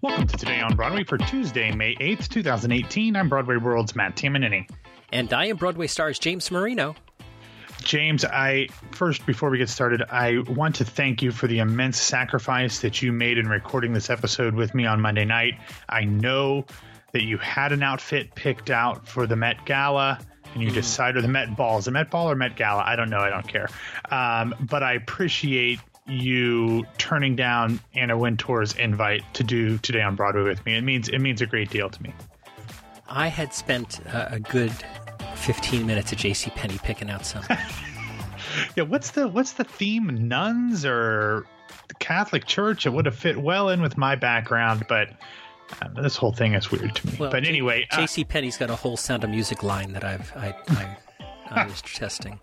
[0.00, 3.16] Welcome to Today on Broadway for Tuesday, May 8th, 2018.
[3.16, 4.70] I'm Broadway World's Matt Tamanini.
[5.12, 6.94] And I am Broadway stars James Marino.
[7.82, 12.00] James, I first before we get started, I want to thank you for the immense
[12.00, 15.54] sacrifice that you made in recording this episode with me on Monday night.
[15.88, 16.64] I know
[17.10, 20.20] that you had an outfit picked out for the Met Gala
[20.54, 21.78] and you decided the Met Ball.
[21.78, 22.84] Is it Met Ball or Met Gala?
[22.86, 23.18] I don't know.
[23.18, 23.68] I don't care.
[24.12, 30.42] Um, but I appreciate you turning down Anna Wintour's invite to do today on Broadway
[30.42, 30.76] with me.
[30.76, 32.14] It means it means a great deal to me.
[33.08, 34.72] I had spent uh, a good
[35.34, 36.50] 15 minutes at J.C.
[36.50, 37.42] Penney picking out some.
[38.76, 40.28] yeah, what's the what's the theme?
[40.28, 41.46] Nuns or
[41.88, 42.86] the Catholic Church?
[42.86, 45.10] It would have fit well in with my background, but
[45.80, 47.16] uh, this whole thing is weird to me.
[47.18, 48.24] Well, but anyway, J.C.
[48.24, 50.96] Penney's got a whole Sound of Music line that I've I I,
[51.50, 52.38] I was testing.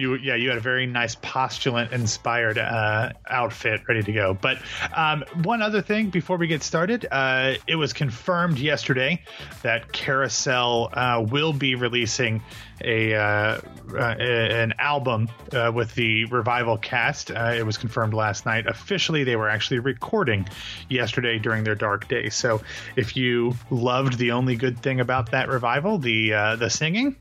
[0.00, 4.34] You yeah you had a very nice postulant inspired uh, outfit ready to go.
[4.34, 4.58] But
[4.94, 9.22] um, one other thing before we get started uh, it was confirmed yesterday
[9.62, 12.42] that carousel uh, will be releasing
[12.82, 13.60] a uh,
[13.94, 17.30] an album uh, with the revival cast.
[17.30, 18.66] Uh, it was confirmed last night.
[18.66, 20.48] Officially they were actually recording
[20.88, 22.30] yesterday during their dark day.
[22.30, 22.62] So
[22.96, 27.16] if you loved the only good thing about that revival the the singing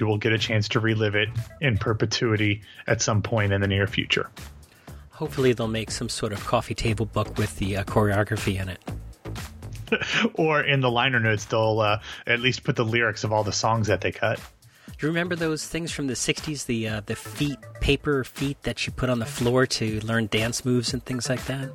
[0.00, 1.28] you will get a chance to relive it
[1.60, 4.30] in perpetuity at some point in the near future.
[5.10, 8.80] Hopefully, they'll make some sort of coffee table book with the uh, choreography in it.
[10.34, 13.52] or in the liner notes, they'll uh, at least put the lyrics of all the
[13.52, 14.38] songs that they cut.
[14.98, 16.66] Do you remember those things from the '60s?
[16.66, 20.64] The uh, the feet, paper feet that you put on the floor to learn dance
[20.64, 21.70] moves and things like that.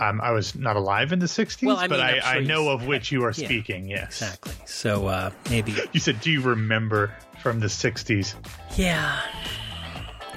[0.00, 2.40] Um, I was not alive in the 60s, well, I mean, but I, sure I
[2.40, 4.22] know of which you are yeah, speaking, yes.
[4.22, 4.54] Exactly.
[4.66, 5.74] So uh, maybe.
[5.92, 8.34] You said, do you remember from the 60s?
[8.76, 9.20] Yeah.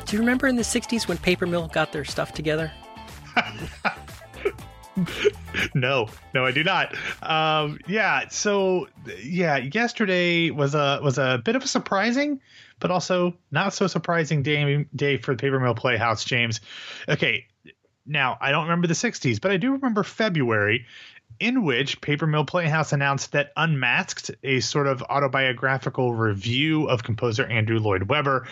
[0.06, 2.72] Do you remember in the 60s when Paper Mill got their stuff together?
[5.76, 6.96] no, no, I do not.
[7.22, 8.88] Um, yeah, so
[9.22, 12.42] yeah, yesterday was a was a bit of a surprising,
[12.80, 16.62] but also not so surprising day day for the Paper Mill Playhouse, James.
[17.08, 17.48] Okay,
[18.08, 20.86] now, I don't remember the 60s, but I do remember February,
[21.40, 27.46] in which Paper Mill Playhouse announced that Unmasked, a sort of autobiographical review of composer
[27.46, 28.48] Andrew Lloyd Webber,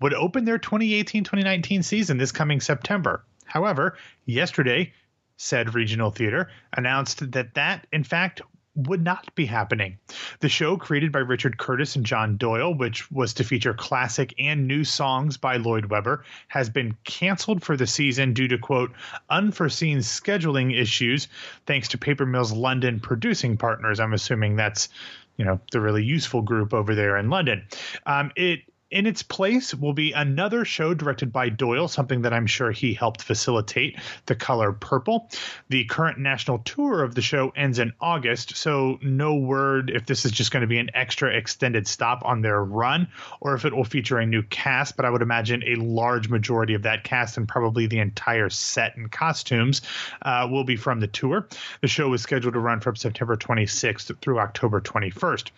[0.00, 3.24] would open their 2018 2019 season this coming September.
[3.44, 4.92] However, yesterday,
[5.36, 8.40] said regional theater announced that that, in fact,
[8.76, 9.98] would not be happening.
[10.40, 14.66] The show, created by Richard Curtis and John Doyle, which was to feature classic and
[14.66, 18.92] new songs by Lloyd Webber, has been canceled for the season due to, quote,
[19.30, 21.28] unforeseen scheduling issues,
[21.66, 24.00] thanks to Paper Mill's London producing partners.
[24.00, 24.88] I'm assuming that's,
[25.36, 27.66] you know, the really useful group over there in London.
[28.06, 28.60] Um, it
[28.94, 32.94] in its place will be another show directed by Doyle, something that I'm sure he
[32.94, 35.28] helped facilitate, The Color Purple.
[35.68, 40.24] The current national tour of the show ends in August, so no word if this
[40.24, 43.08] is just going to be an extra extended stop on their run
[43.40, 46.74] or if it will feature a new cast, but I would imagine a large majority
[46.74, 49.82] of that cast and probably the entire set and costumes
[50.22, 51.48] uh, will be from the tour.
[51.80, 55.50] The show is scheduled to run from September 26th through October 21st.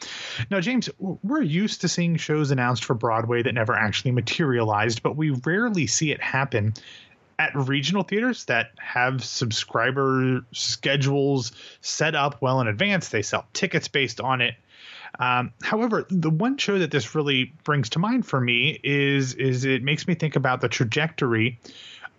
[0.50, 5.02] Now, James, we're used to seeing shows announced for Broadway Broadway that never actually materialized,
[5.02, 6.74] but we rarely see it happen
[7.38, 13.08] at regional theaters that have subscriber schedules set up well in advance.
[13.08, 14.54] They sell tickets based on it.
[15.18, 19.64] Um, however, the one show that this really brings to mind for me is is
[19.64, 21.58] it makes me think about the trajectory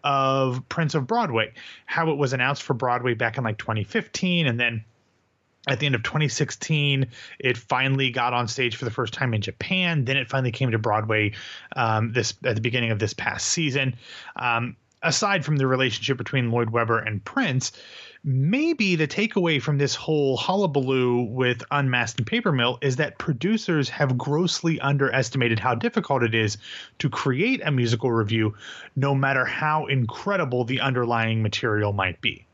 [0.04, 1.54] of Prince of Broadway,
[1.86, 4.84] how it was announced for Broadway back in like 2015, and then
[5.68, 7.08] at the end of 2016,
[7.40, 10.06] it finally got on stage for the first time in Japan.
[10.06, 11.34] Then it finally came to Broadway
[11.76, 13.96] um, this at the beginning of this past season.
[14.36, 17.72] Um, aside from the relationship between Lloyd Webber and Prince,
[18.24, 23.90] maybe the takeaway from this whole hullabaloo with Unmasked and Paper Mill is that producers
[23.90, 26.58] have grossly underestimated how difficult it is
[27.00, 28.56] to create a musical review,
[28.96, 32.47] no matter how incredible the underlying material might be.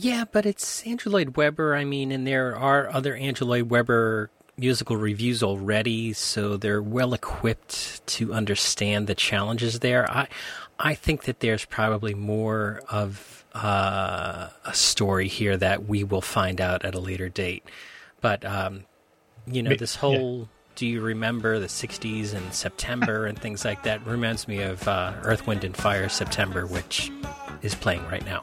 [0.00, 1.74] Yeah, but it's Andrew Lloyd Webber.
[1.74, 7.14] I mean, and there are other Andrew Lloyd Webber musical reviews already, so they're well
[7.14, 10.08] equipped to understand the challenges there.
[10.08, 10.28] I,
[10.78, 16.60] I think that there's probably more of uh, a story here that we will find
[16.60, 17.64] out at a later date.
[18.20, 18.84] But um,
[19.48, 20.38] you know, this whole.
[20.38, 20.44] Yeah.
[20.76, 24.06] Do you remember the '60s and September and things like that?
[24.06, 27.10] Reminds me of uh, Earth, Wind, and Fire September, which
[27.62, 28.42] is playing right now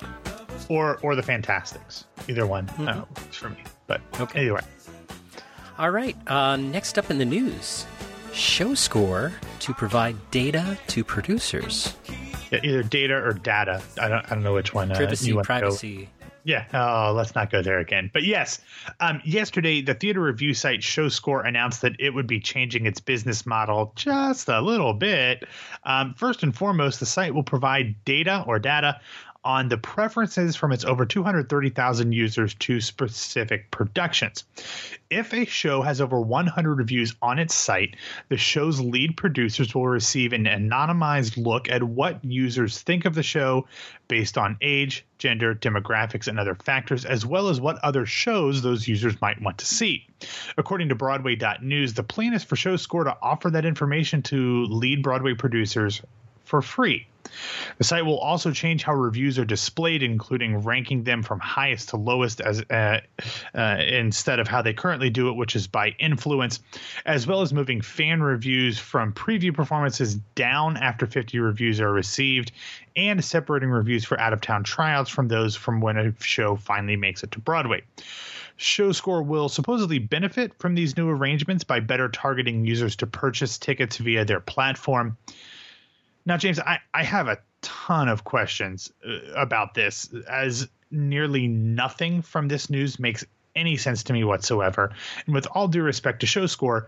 [0.70, 2.06] or or the Fantasticks.
[2.28, 2.88] Either one mm-hmm.
[2.88, 3.58] uh, for me.
[3.88, 4.40] But okay.
[4.40, 4.62] anyway.
[5.78, 6.16] All right.
[6.28, 7.86] Uh, next up in the news,
[8.32, 11.96] ShowScore to provide data to producers.
[12.52, 13.82] Yeah, either data or data.
[14.00, 14.26] I don't.
[14.26, 14.90] I don't know which one.
[14.90, 16.10] Privacy, uh, privacy.
[16.46, 16.66] Yeah.
[16.74, 18.12] Oh, let's not go there again.
[18.14, 18.62] But yes,
[19.00, 23.48] um, yesterday the theater review site ShowScore announced that it would be changing its business
[23.48, 25.44] model just a little bit.
[25.86, 29.02] Um, first and foremost, the site will provide data or data
[29.46, 34.44] on the preferences from its over 230,000 users to specific productions.
[35.12, 37.96] If a show has over 100 reviews on its site,
[38.30, 43.22] the show's lead producers will receive an anonymized look at what users think of the
[43.22, 43.68] show
[44.08, 48.88] based on age, gender, demographics, and other factors, as well as what other shows those
[48.88, 50.08] users might want to see.
[50.58, 55.36] According to Broadway.news, the plan is for ShowScore to offer that information to lead Broadway
[55.36, 56.02] producers
[56.44, 57.08] for free.
[57.78, 61.98] The site will also change how reviews are displayed, including ranking them from highest to
[61.98, 63.02] lowest, as uh,
[63.54, 66.62] uh, instead of how they currently do it, which is by influence,
[67.06, 72.52] as well as moving fan reviews from preview performances down after 50 reviews are received,
[72.96, 76.96] and separating reviews for out of town tryouts from those from when a show finally
[76.96, 77.84] makes it to Broadway.
[78.58, 83.98] ShowScore will supposedly benefit from these new arrangements by better targeting users to purchase tickets
[83.98, 85.18] via their platform.
[86.26, 92.22] Now, James, I, I have a ton of questions uh, about this, as nearly nothing
[92.22, 93.26] from this news makes
[93.56, 94.92] any sense to me whatsoever.
[95.26, 96.88] And with all due respect to ShowScore,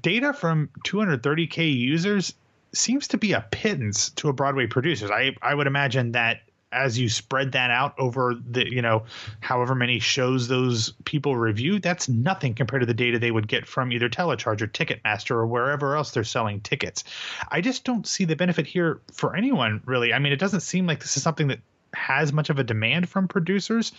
[0.00, 2.34] data from 230k users
[2.72, 5.12] seems to be a pittance to a Broadway producer.
[5.12, 6.40] I I would imagine that
[6.72, 9.04] as you spread that out over the you know
[9.40, 13.66] however many shows those people review that's nothing compared to the data they would get
[13.66, 17.04] from either telecharge or ticketmaster or wherever else they're selling tickets.
[17.50, 20.12] I just don't see the benefit here for anyone really.
[20.12, 21.60] I mean it doesn't seem like this is something that
[21.94, 23.92] has much of a demand from producers.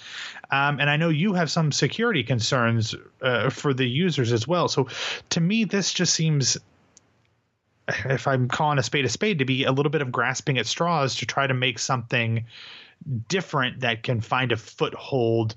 [0.49, 4.67] Um, and i know you have some security concerns uh, for the users as well.
[4.67, 4.87] So
[5.29, 6.57] to me this just seems
[7.87, 10.65] if I'm calling a spade a spade, to be a little bit of grasping at
[10.65, 12.45] straws to try to make something
[13.27, 15.55] different that can find a foothold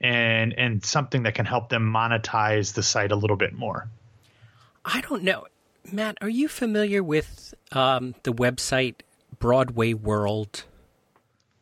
[0.00, 3.88] and and something that can help them monetize the site a little bit more.
[4.84, 5.46] I don't know,
[5.92, 6.18] Matt.
[6.20, 8.96] Are you familiar with um, the website
[9.38, 10.64] Broadway World?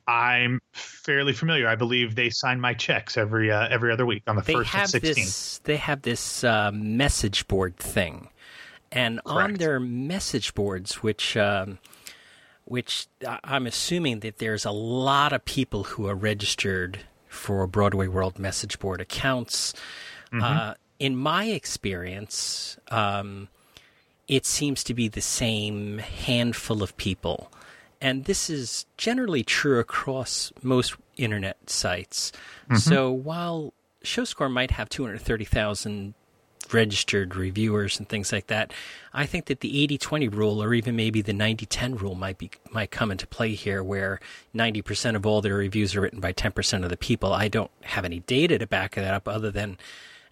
[0.06, 1.66] I'm fairly familiar.
[1.66, 4.74] I believe they sign my checks every uh, every other week on the they first
[4.74, 5.16] and sixteenth.
[5.16, 8.28] This, they have this uh, message board thing
[8.94, 9.50] and Correct.
[9.50, 11.78] on their message boards, which um,
[12.64, 18.38] which I'm assuming that there's a lot of people who are registered for Broadway World
[18.38, 19.74] message board accounts.
[20.32, 20.42] Mm-hmm.
[20.42, 23.48] Uh, in my experience, um,
[24.28, 27.50] it seems to be the same handful of people.
[28.00, 32.32] And this is generally true across most internet sites.
[32.64, 32.76] Mm-hmm.
[32.76, 33.74] So while
[34.04, 36.14] ShowScore might have 230,000
[36.72, 38.72] registered reviewers and things like that.
[39.12, 42.90] I think that the 80-20 rule or even maybe the 90-10 rule might be might
[42.90, 44.20] come into play here where
[44.54, 47.32] 90% of all their reviews are written by 10% of the people.
[47.32, 49.78] I don't have any data to back that up other than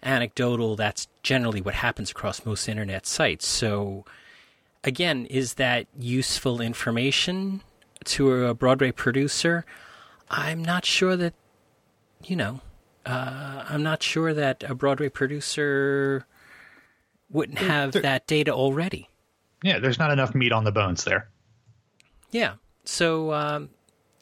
[0.01, 0.75] anecdotal.
[0.75, 3.47] That's generally what happens across most internet sites.
[3.47, 4.05] So
[4.83, 7.61] again, is that useful information
[8.05, 9.65] to a Broadway producer?
[10.29, 11.33] I'm not sure that
[12.23, 12.61] you know
[13.05, 16.25] uh, I'm not sure that a Broadway producer
[17.29, 19.09] wouldn't have there, that data already.
[19.63, 21.27] Yeah, there's not enough meat on the bones there.
[22.31, 22.55] Yeah.
[22.85, 23.69] So um,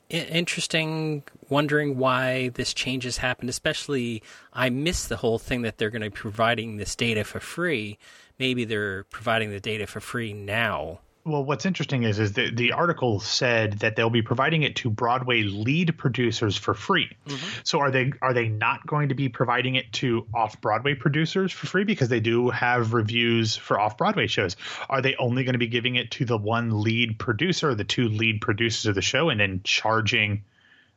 [0.10, 3.50] interesting, wondering why this change has happened.
[3.50, 4.24] Especially,
[4.54, 7.98] I miss the whole thing that they're going to be providing this data for free.
[8.40, 12.72] Maybe they're providing the data for free now well, what's interesting is is that the
[12.72, 17.16] article said that they'll be providing it to Broadway lead producers for free.
[17.28, 17.60] Mm-hmm.
[17.64, 21.52] So are they are they not going to be providing it to off Broadway producers
[21.52, 24.56] for free because they do have reviews for off Broadway shows?
[24.90, 28.10] Are they only going to be giving it to the one lead producer, the two
[28.10, 30.44] lead producers of the show, and then charging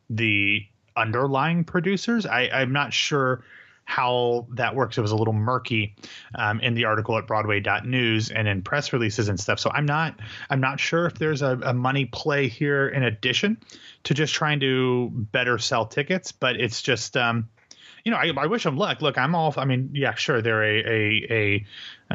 [0.09, 0.65] the
[0.95, 2.25] underlying producers?
[2.25, 3.43] I, I'm not sure
[3.85, 4.97] how that works.
[4.97, 5.95] It was a little murky
[6.33, 9.59] um, in the article at Broadway.news and in press releases and stuff.
[9.59, 13.57] So I'm not I'm not sure if there's a, a money play here in addition
[14.03, 17.47] to just trying to better sell tickets, but it's just um,
[18.03, 19.01] you know, I, I, wish them luck.
[19.01, 19.53] Look, I'm all.
[19.57, 21.65] I mean, yeah, sure, they're a a, a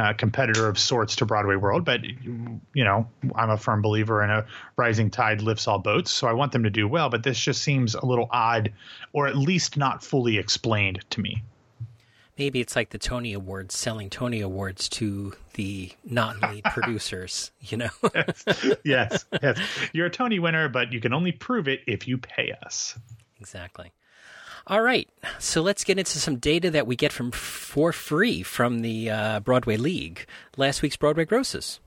[0.00, 4.30] uh, competitor of sorts to Broadway World, but you know, I'm a firm believer in
[4.30, 4.46] a
[4.76, 6.12] rising tide lifts all boats.
[6.12, 7.10] So I want them to do well.
[7.10, 8.72] But this just seems a little odd,
[9.12, 11.42] or at least not fully explained to me
[12.40, 17.52] maybe it's like the Tony Awards, selling Tony Awards to the non-lead producers.
[17.60, 17.90] You know?
[18.14, 18.44] yes,
[18.84, 19.60] yes, yes.
[19.92, 22.98] You're a Tony winner, but you can only prove it if you pay us.
[23.38, 23.92] Exactly.
[24.66, 25.06] All right,
[25.38, 29.40] so let's get into some data that we get from for free from the uh,
[29.40, 30.26] Broadway League.
[30.56, 31.78] Last week's Broadway grosses.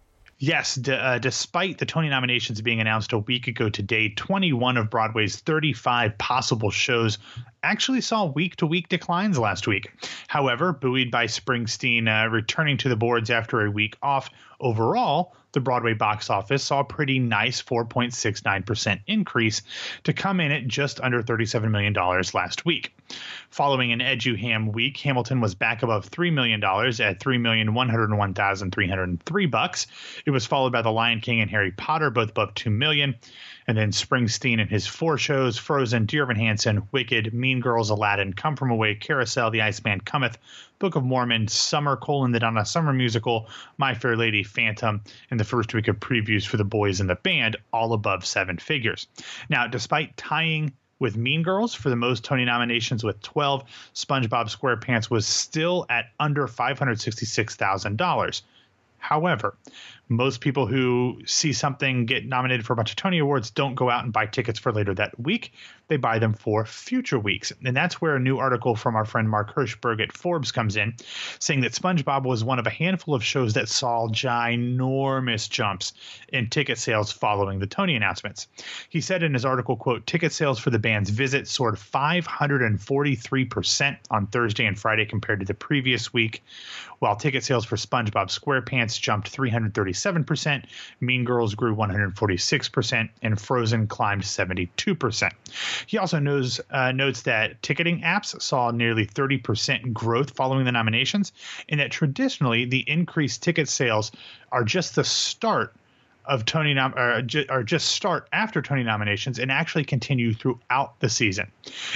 [0.44, 4.90] Yes, d- uh, despite the Tony nominations being announced a week ago today, 21 of
[4.90, 7.18] Broadway's 35 possible shows
[7.64, 9.90] actually saw week to week declines last week.
[10.28, 14.30] However, buoyed by Springsteen uh, returning to the boards after a week off,
[14.64, 19.62] overall, the Broadway box office saw a pretty nice 4.69% increase
[20.04, 21.94] to come in at just under $37 million
[22.34, 22.98] last week.
[23.52, 29.86] Following an EduHam week, Hamilton was back above $3 million at 3,101,303 bucks.
[30.26, 33.14] It was followed by The Lion King and Harry Potter, both above $2 million.
[33.68, 38.34] And then Springsteen and his four shows Frozen, Dear Evan Hansen, Wicked, Mean Girls, Aladdin,
[38.34, 40.38] Come From Away, Carousel, The Iceman Cometh,
[40.80, 45.02] Book of Mormon, Summer, colon, the Donna Summer musical, My Fair Lady, Phantom,
[45.32, 48.58] and the first week of previews for the boys in the band, all above seven
[48.58, 49.08] figures.
[49.50, 55.10] Now, despite tying with Mean Girls for the most Tony nominations with 12, SpongeBob SquarePants
[55.10, 58.42] was still at under $566,000.
[59.04, 59.58] However,
[60.08, 63.90] most people who see something get nominated for a bunch of Tony Awards don't go
[63.90, 65.54] out and buy tickets for later that week.
[65.90, 67.52] They buy them for future weeks.
[67.66, 70.96] And that's where a new article from our friend Mark Hirschberg at Forbes comes in,
[71.40, 75.94] saying that SpongeBob was one of a handful of shows that saw ginormous jumps
[76.30, 78.48] in ticket sales following the Tony announcements.
[78.90, 84.28] He said in his article, quote, ticket sales for the band's visit soared 543% on
[84.28, 86.42] Thursday and Friday compared to the previous week,
[87.00, 90.66] while ticket sales for SpongeBob SquarePants jumped 337%,
[91.02, 95.32] Mean Girls grew 146%, and Frozen climbed 72%.
[95.88, 101.32] He also knows uh, notes that ticketing apps saw nearly 30% growth following the nominations,
[101.70, 104.12] and that traditionally the increased ticket sales
[104.52, 105.74] are just the start
[106.26, 111.10] of Tony nom- or, or just start after Tony nominations and actually continue throughout the
[111.10, 111.52] season.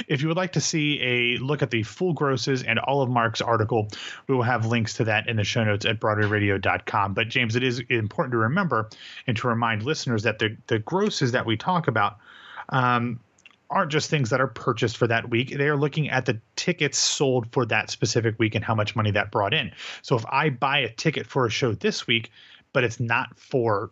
[0.08, 3.10] If you would like to see a look at the full grosses and all of
[3.10, 3.88] Mark's article,
[4.28, 7.14] we will have links to that in the show notes at BroadwayRadio.com.
[7.14, 8.90] But James, it is important to remember
[9.28, 12.18] and to remind listeners that the the grosses that we talk about.
[12.70, 13.20] Um,
[13.70, 15.58] aren't just things that are purchased for that week.
[15.58, 19.12] They are looking at the tickets sold for that specific week and how much money
[19.12, 19.72] that brought in.
[20.02, 22.32] So if I buy a ticket for a show this week,
[22.74, 23.92] but it's not for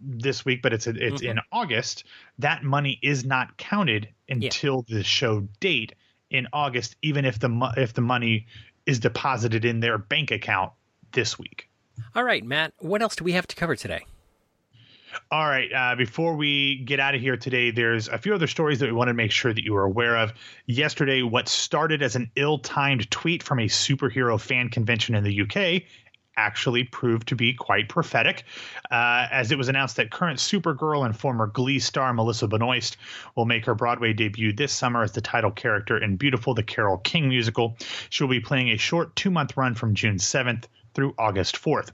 [0.00, 1.38] this week, but it's a, it's mm-hmm.
[1.38, 2.04] in August,
[2.38, 4.96] that money is not counted until yeah.
[4.98, 5.94] the show date
[6.30, 8.46] in August, even if the if the money
[8.86, 10.72] is deposited in their bank account
[11.12, 11.68] this week.
[12.14, 12.72] All right, Matt.
[12.78, 14.04] What else do we have to cover today?
[15.30, 15.72] All right.
[15.72, 18.92] Uh, before we get out of here today, there's a few other stories that we
[18.92, 20.32] want to make sure that you are aware of.
[20.66, 25.42] Yesterday, what started as an ill timed tweet from a superhero fan convention in the
[25.42, 25.82] UK
[26.40, 28.44] actually proved to be quite prophetic,
[28.90, 32.96] uh, as it was announced that current Supergirl and former Glee star Melissa Benoist
[33.36, 36.98] will make her Broadway debut this summer as the title character in Beautiful, the Carole
[36.98, 37.76] King musical.
[38.08, 41.90] She'll be playing a short two month run from June 7th through August 4th.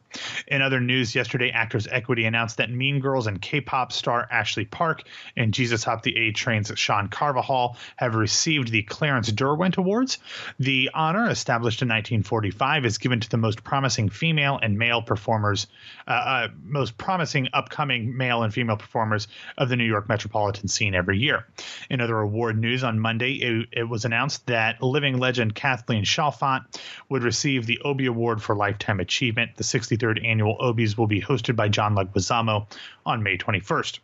[0.46, 4.64] In other news, yesterday, Actors Equity announced that Mean Girls and K pop star Ashley
[4.64, 5.02] Park
[5.36, 10.18] and Jesus Hopped the A Train's Sean Carvajal have received the Clarence Derwent Awards.
[10.58, 15.66] The honor, established in 1945, is given to the most promising female and male performers,
[16.08, 20.94] uh, uh, most promising upcoming male and female performers of the New York metropolitan scene
[20.94, 21.46] every year.
[21.90, 26.64] In other award news, on Monday, it, it was announced that living legend Kathleen Chalfant
[27.08, 29.56] would receive the Obie Award for Lifetime Lifetime Achievement.
[29.56, 32.66] The 63rd annual Obies will be hosted by John Leguizamo
[33.04, 33.98] on May 21st.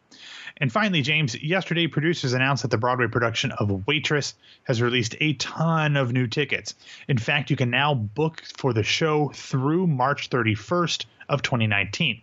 [0.58, 4.34] And finally, James, yesterday producers announced that the Broadway production of Waitress
[4.64, 6.74] has released a ton of new tickets.
[7.08, 12.20] In fact, you can now book for the show through March 31st of 2019.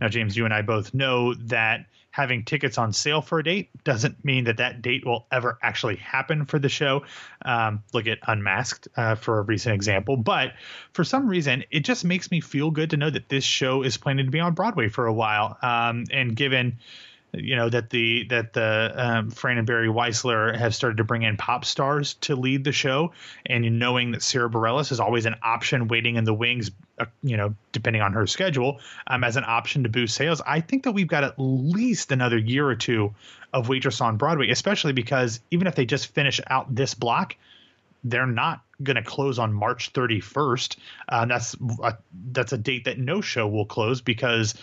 [0.00, 3.70] Now, James, you and I both know that having tickets on sale for a date
[3.82, 7.02] doesn't mean that that date will ever actually happen for the show.
[7.44, 10.16] Um, look at Unmasked uh, for a recent example.
[10.16, 10.52] But
[10.92, 13.96] for some reason, it just makes me feel good to know that this show is
[13.96, 15.58] planning to be on Broadway for a while.
[15.60, 16.78] Um, and given
[17.38, 21.22] you know that the that the um, Fran and Barry Weissler have started to bring
[21.22, 23.12] in pop stars to lead the show,
[23.46, 27.36] and knowing that Sara Bareilles is always an option waiting in the wings, uh, you
[27.36, 30.40] know, depending on her schedule, um, as an option to boost sales.
[30.46, 33.14] I think that we've got at least another year or two
[33.52, 37.36] of Waitress on Broadway, especially because even if they just finish out this block,
[38.04, 40.76] they're not going to close on March 31st.
[41.08, 41.96] Uh, that's a,
[42.32, 44.54] that's a date that no show will close because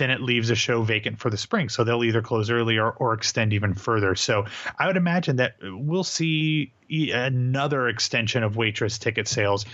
[0.00, 1.68] then it leaves a show vacant for the spring.
[1.68, 4.14] So they'll either close early or, or extend even further.
[4.14, 4.46] So
[4.78, 9.66] I would imagine that we'll see another extension of waitress ticket sales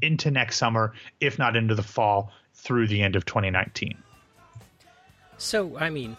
[0.00, 3.98] into next summer, if not into the fall, through the end of 2019.
[5.38, 6.16] So, I mean,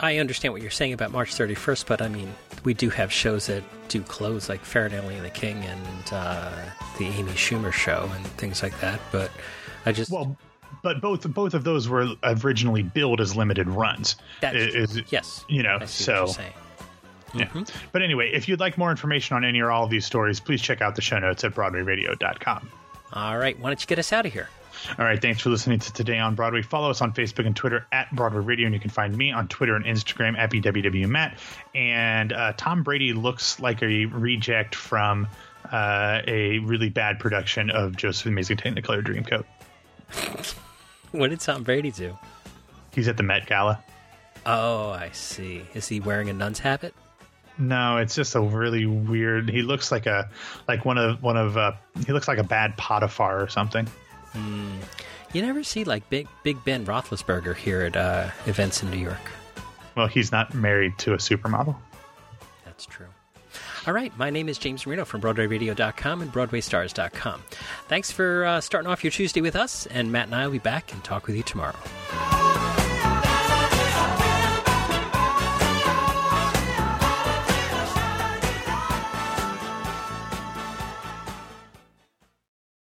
[0.00, 3.46] I understand what you're saying about March 31st, but I mean, we do have shows
[3.46, 6.52] that do close, like Farinelli and the King and uh,
[6.98, 8.98] the Amy Schumer show and things like that.
[9.10, 9.30] But
[9.84, 10.36] I just well,
[10.82, 14.16] but both both of those were originally billed as limited runs.
[14.40, 15.44] That's yes.
[15.48, 16.52] you know, I see so what you're saying.
[17.34, 17.64] yeah.
[17.92, 20.60] But anyway, if you'd like more information on any or all of these stories, please
[20.60, 22.68] check out the show notes at BroadwayRadio.com.
[23.14, 24.48] All right, why don't you get us out of here?
[24.98, 26.62] All right, thanks for listening to Today on Broadway.
[26.62, 29.46] Follow us on Facebook and Twitter at Broadway Radio, and you can find me on
[29.48, 31.38] Twitter and Instagram at BWWMatt.
[31.74, 35.28] And uh, Tom Brady looks like a reject from
[35.70, 39.44] uh, a really bad production of Joseph Amazing Technicolor Dreamcoat.
[41.18, 42.18] What did Tom Brady do?
[42.92, 43.82] He's at the Met Gala.
[44.46, 45.62] Oh, I see.
[45.74, 46.94] Is he wearing a nun's habit?
[47.58, 49.50] No, it's just a really weird.
[49.50, 50.28] He looks like a
[50.68, 51.72] like one of one of uh,
[52.06, 53.86] he looks like a bad Potiphar or something.
[55.32, 59.30] You never see like Big Big Ben Roethlisberger here at uh, events in New York.
[59.96, 61.76] Well, he's not married to a supermodel.
[62.64, 63.06] That's true.
[63.86, 67.42] All right, my name is James Marino from BroadwayRadio.com and BroadwayStars.com.
[67.88, 70.58] Thanks for uh, starting off your Tuesday with us, and Matt and I will be
[70.58, 71.74] back and talk with you tomorrow.